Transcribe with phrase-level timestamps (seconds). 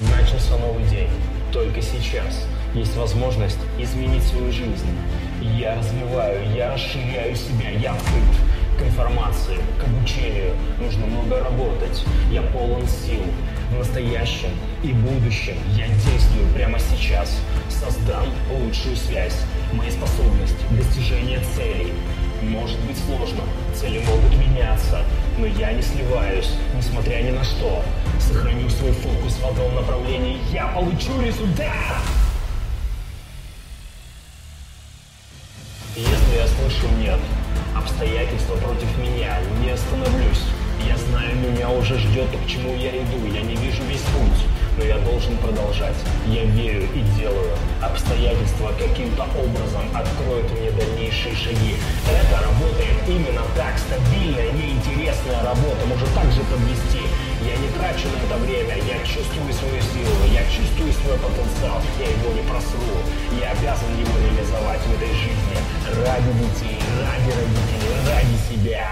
[0.00, 1.10] Начался новый день.
[1.52, 4.96] Только сейчас есть возможность изменить свою жизнь.
[5.58, 8.24] Я развиваю, я расширяю себя, я открыт
[8.78, 10.56] к информации, к обучению.
[10.80, 12.02] Нужно много работать.
[12.30, 13.22] Я полон сил.
[13.72, 14.48] В настоящем
[14.82, 17.38] и будущем я действую прямо сейчас.
[17.68, 19.36] Создам лучшую связь.
[19.74, 21.92] Мои способности, достижение целей.
[22.40, 23.42] Может быть сложно,
[23.74, 24.89] цели могут меняться,
[25.40, 27.82] но я не сливаюсь, несмотря ни на что.
[28.20, 31.96] Сохраню свой фокус в одном направлении, я получу результат!
[35.96, 37.18] Если я слышу «нет»,
[37.74, 40.44] обстоятельства против меня, не остановлюсь.
[40.86, 44.46] Я знаю, меня уже ждет то, к чему я иду, я не вижу весь путь
[44.80, 45.96] но я должен продолжать.
[46.26, 47.52] Я верю и делаю.
[47.82, 51.76] Обстоятельства каким-то образом откроют мне дальнейшие шаги.
[52.08, 52.29] Это
[53.10, 53.74] именно так.
[53.78, 57.02] Стабильная, неинтересная работа может также подвести.
[57.42, 62.06] Я не трачу на это время, я чувствую свою силу, я чувствую свой потенциал, я
[62.06, 62.94] его не просру.
[63.40, 65.58] Я обязан его реализовать в этой жизни.
[66.06, 68.86] Ради детей, ради родителей, ради себя.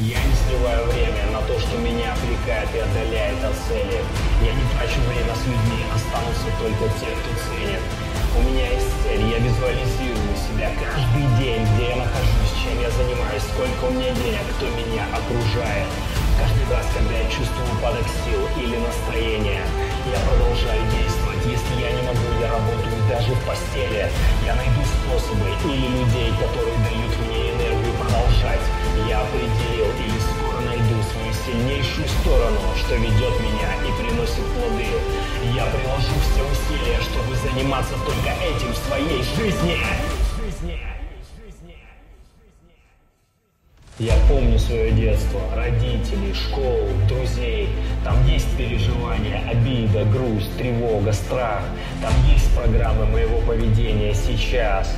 [0.00, 4.00] Я не сливаю время на то, что меня отвлекает и отдаляет от цели.
[4.40, 7.84] Я не трачу время с людьми, останутся только те, кто ценит.
[8.32, 10.19] У меня есть цель, я визуализирую
[10.60, 15.08] себя каждый день, где я нахожусь, чем я занимаюсь, сколько у меня денег, кто меня
[15.08, 15.88] окружает.
[16.36, 19.64] Каждый раз, когда я чувствую упадок сил или настроения,
[20.04, 21.40] я продолжаю действовать.
[21.48, 24.04] Если я не могу, я работаю даже в постели.
[24.44, 28.64] Я найду способы или людей, которые дают мне энергию продолжать.
[29.08, 34.92] Я определил или скоро найду свою сильнейшую сторону, что ведет меня и приносит плоды.
[35.56, 39.80] Я приложу все усилия, чтобы заниматься только этим в своей жизни.
[43.98, 47.70] Я помню свое детство, родителей, школу, друзей.
[48.04, 51.62] Там есть переживания, обида, грусть, тревога, страх.
[52.02, 54.94] Там есть программы моего поведения сейчас.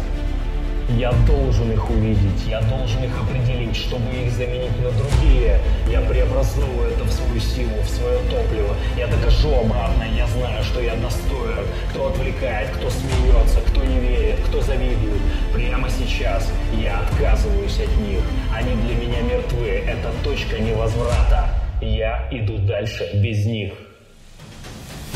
[0.98, 5.58] Я должен их увидеть, я должен их определить, чтобы их заменить на другие.
[5.88, 8.76] Я преобразую это в свою силу, в свое топливо.
[8.96, 11.64] Я докажу обратно, я знаю, что я достоин.
[11.90, 15.22] Кто отвлекает, кто смеется, кто не верит, кто завидует.
[15.54, 16.46] Прямо сейчас
[16.78, 18.20] я отказываюсь от них.
[18.54, 21.48] Они для меня мертвы, это точка невозврата.
[21.80, 23.72] Я иду дальше без них.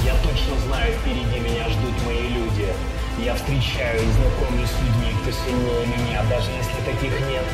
[0.04, 2.66] Я точно знаю, впереди меня ждут мои люди.
[3.22, 7.44] Я встречаю и знакомлюсь с людьми, кто сильнее меня, даже если таких нет.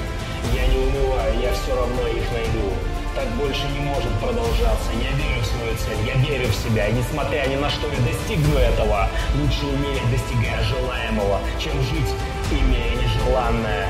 [0.55, 2.71] Я не унываю, я все равно их найду.
[3.17, 4.91] Так больше не может продолжаться.
[5.03, 6.07] Я верю в свою цель,
[6.63, 6.89] себя.
[6.91, 9.09] Несмотря ни на что я достигну этого.
[9.37, 12.13] Лучше уметь, достигая желаемого, чем жить,
[12.51, 13.89] имея нежеланное.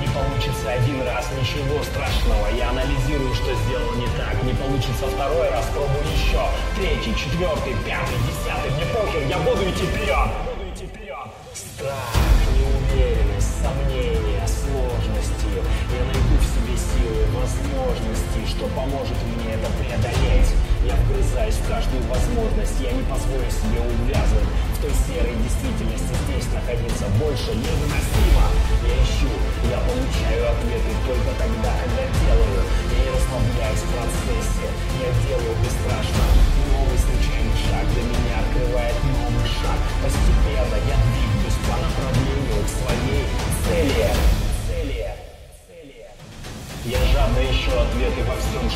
[0.00, 2.48] Не получится один раз, ничего страшного.
[2.56, 4.34] Я анализирую, что сделал не так.
[4.42, 6.42] Не получится второй раз, пробую еще.
[6.76, 8.70] Третий, четвертый, пятый, десятый.
[8.74, 10.28] Мне похер, я буду идти вперед.
[11.54, 12.10] Страх,
[12.58, 15.62] неуверенность, сомнения, сложности.
[15.94, 19.43] Я найду в себе силы, возможности, что поможет мне.
[21.44, 26.48] Я вгрызаюсь в каждую возможность, я не позволю себе увязнуть в той серой действительности здесь
[26.56, 28.48] находиться больше невыносимо.
[28.80, 29.28] Я ищу,
[29.68, 32.64] я получаю ответы только тогда, когда делаю.
[32.64, 34.66] Я не расслабляюсь в процессе,
[35.04, 36.24] я делаю бесстрашно.
[36.72, 39.78] Новый случайный шаг для меня открывает новый шаг.
[40.00, 42.93] Постепенно я двигаюсь по направлению к своей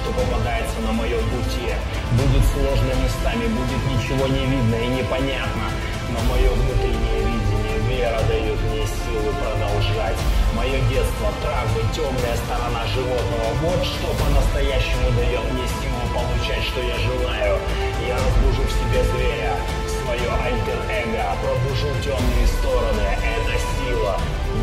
[0.09, 1.69] что попадается на моем пути.
[2.13, 5.69] Будет сложно местами, будет ничего не видно и непонятно.
[6.09, 10.17] Но мое внутреннее видение, вера дает мне силы продолжать.
[10.55, 13.49] Мое детство, травмы, темная сторона животного.
[13.63, 17.59] Вот что по-настоящему дает мне силу получать, что я желаю.
[18.07, 19.57] Я разбужу в себе зверя,
[20.03, 23.09] свое альтер-эго, пробужу темные стороны.
[23.21, 24.17] Это сила,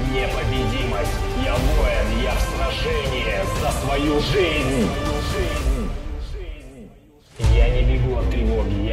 [0.10, 1.18] непобедимость.
[1.44, 5.15] Я воин, я в сражении за свою жизнь.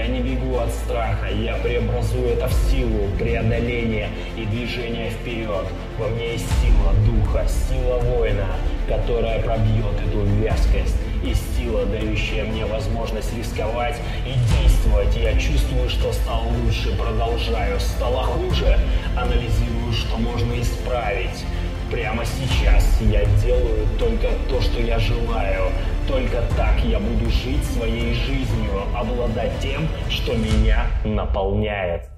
[0.02, 5.66] Я не бегу от страха, я преобразую это в силу, преодоления и движения вперед.
[5.98, 8.46] Во мне есть сила духа, сила воина,
[8.88, 13.96] которая пробьет эту вязкость и сила, дающая мне возможность рисковать
[14.26, 15.16] и действовать.
[15.16, 17.78] Я чувствую, что стал лучше, продолжаю.
[17.78, 18.76] Стало хуже,
[19.16, 21.44] анализирую, что можно исправить.
[21.92, 25.70] Прямо сейчас я делаю только то, что я желаю.
[26.08, 32.08] Только так я буду жить своей жизнью, обладать тем, что меня наполняет.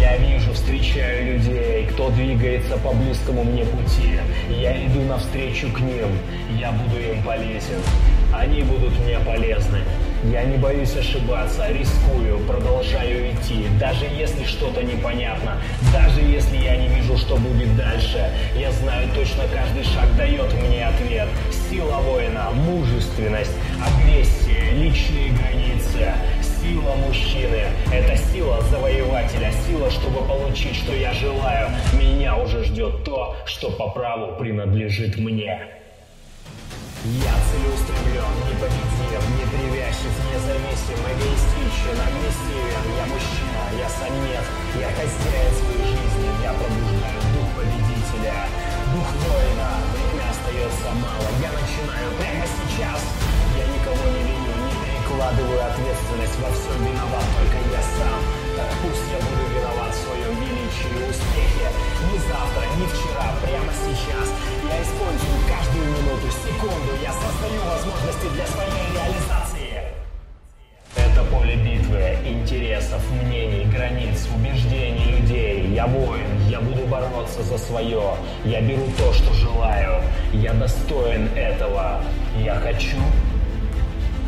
[0.00, 4.18] Я вижу, встречаю людей, кто двигается по близкому мне пути.
[4.50, 6.18] Я иду навстречу к ним,
[6.58, 7.80] я буду им полезен.
[8.34, 9.78] Они будут мне полезны.
[10.24, 15.56] Я не боюсь ошибаться, рискую, продолжаю идти, даже если что-то непонятно,
[15.92, 16.88] даже если я не
[17.46, 18.30] будет дальше.
[18.56, 21.28] Я знаю точно, каждый шаг дает мне ответ.
[21.70, 26.12] Сила воина, мужественность, агрессия, личные границы.
[26.62, 27.62] Сила мужчины–
[27.92, 31.70] это сила завоевателя, сила, чтобы получить, что я желаю.
[31.92, 35.68] Меня уже ждет то, что по праву принадлежит мне.
[37.04, 42.84] Я целеустремлен, непобедим, непривязчив, независим, эгоистичен, агрессивен.
[42.98, 44.46] Я мужчина, я самец,
[44.80, 45.35] я хозяин
[48.16, 48.34] победителя,
[48.92, 49.68] дух воина.
[49.92, 53.00] Время остается мало, я начинаю прямо сейчас.
[53.56, 56.38] Я никого не виню, не перекладываю ответственность.
[56.40, 58.20] Во всем виноват только я сам.
[58.56, 61.68] Так пусть я буду виноват в своем величии и успехе.
[62.12, 64.28] Не завтра, не вчера, прямо сейчас.
[64.64, 66.92] Я использую каждую минуту, секунду.
[67.02, 69.96] Я создаю возможности для своей реализации.
[70.96, 75.68] Это поле битвы, интересов, мнений, границ, убеждений людей.
[75.74, 76.25] Я воин,
[77.00, 78.02] бороться за свое.
[78.44, 80.02] Я беру то, что желаю.
[80.32, 82.00] Я достоин этого.
[82.38, 82.96] Я хочу,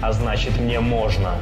[0.00, 1.34] а значит мне можно.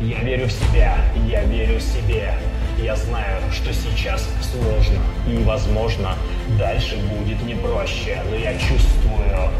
[0.00, 0.96] Я верю в себя,
[1.28, 2.34] я верю себе.
[2.78, 6.14] Я знаю, что сейчас сложно и, возможно,
[6.58, 9.50] дальше будет не проще, но я чувствую,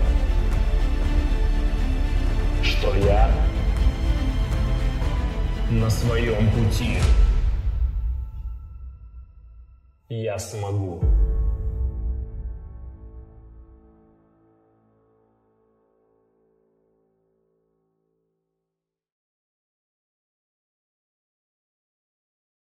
[2.63, 3.31] что я
[5.69, 6.97] на своем пути.
[10.13, 11.01] Я смогу.